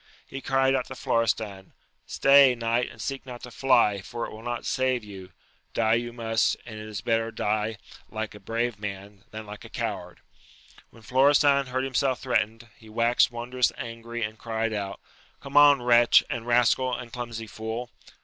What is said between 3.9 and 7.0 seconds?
for it will not save you: die you must, and it